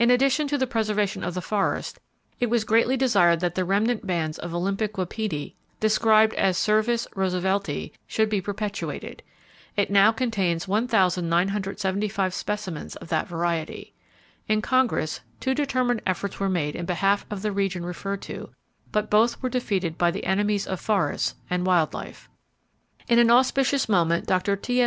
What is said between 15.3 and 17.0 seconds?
two determined efforts were made in